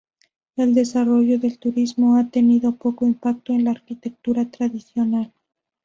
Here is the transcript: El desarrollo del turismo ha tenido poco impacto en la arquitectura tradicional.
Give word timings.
El 0.55 0.73
desarrollo 0.73 1.37
del 1.37 1.59
turismo 1.59 2.15
ha 2.17 2.27
tenido 2.27 2.75
poco 2.75 3.05
impacto 3.05 3.53
en 3.53 3.65
la 3.65 3.69
arquitectura 3.69 4.49
tradicional. 4.49 5.31